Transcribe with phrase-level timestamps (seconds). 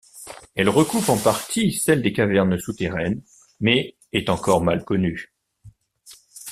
[0.55, 3.21] Elle recoupe en partie celle des cavernes souterraines,
[3.59, 5.31] mais est encore mal connue.